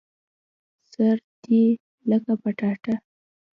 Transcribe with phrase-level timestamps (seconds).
[0.91, 1.63] سر دي
[2.09, 2.95] لکه پټاټه